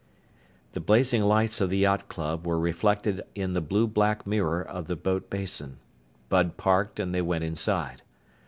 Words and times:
The 0.71 0.79
blazing 0.79 1.21
lights 1.21 1.61
of 1.61 1.69
the 1.69 1.77
yacht 1.77 2.07
club 2.09 2.43
were 2.47 2.57
reflected 2.59 3.21
in 3.35 3.53
the 3.53 3.61
blue 3.61 3.85
black 3.85 4.25
mirror 4.25 4.59
of 4.59 4.87
the 4.87 4.95
boat 4.95 5.29
basin. 5.29 5.77
Bud 6.27 6.57
parked 6.57 6.99
and 6.99 7.13
they 7.13 7.21
went 7.21 7.43
inside. 7.43 8.01